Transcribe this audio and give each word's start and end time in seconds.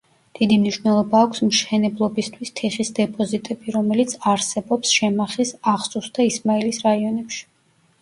დიდი 0.37 0.55
მნიშვნელობა 0.61 1.21
აქვს 1.25 1.43
მშენებლობისთვის 1.49 2.53
თიხის 2.61 2.91
დეპოზიტები, 3.01 3.75
რომელიც 3.77 4.19
არსებობს 4.35 4.97
შემახის, 4.99 5.57
აღსუს 5.77 6.13
და 6.21 6.31
ისმაილის 6.35 6.87
რაიონებში. 6.91 7.51